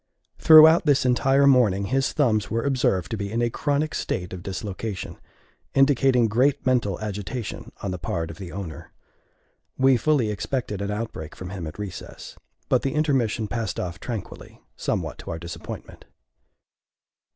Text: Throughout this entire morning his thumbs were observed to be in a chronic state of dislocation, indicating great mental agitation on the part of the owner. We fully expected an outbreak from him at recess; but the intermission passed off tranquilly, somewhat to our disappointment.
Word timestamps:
Throughout 0.39 0.87
this 0.87 1.05
entire 1.05 1.45
morning 1.45 1.85
his 1.85 2.11
thumbs 2.11 2.49
were 2.49 2.63
observed 2.63 3.11
to 3.11 3.17
be 3.17 3.31
in 3.31 3.39
a 3.43 3.51
chronic 3.51 3.93
state 3.93 4.33
of 4.33 4.41
dislocation, 4.41 5.19
indicating 5.75 6.27
great 6.27 6.65
mental 6.65 6.99
agitation 7.01 7.71
on 7.83 7.91
the 7.91 7.99
part 7.99 8.31
of 8.31 8.39
the 8.39 8.51
owner. 8.51 8.93
We 9.77 9.97
fully 9.97 10.31
expected 10.31 10.81
an 10.81 10.89
outbreak 10.89 11.35
from 11.35 11.51
him 11.51 11.67
at 11.67 11.77
recess; 11.77 12.35
but 12.67 12.81
the 12.81 12.95
intermission 12.95 13.47
passed 13.47 13.79
off 13.79 13.99
tranquilly, 13.99 14.63
somewhat 14.75 15.19
to 15.19 15.29
our 15.29 15.37
disappointment. 15.37 16.05